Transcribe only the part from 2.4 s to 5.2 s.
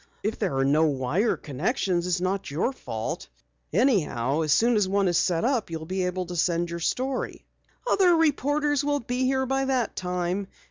your fault. Anyhow, as soon as one is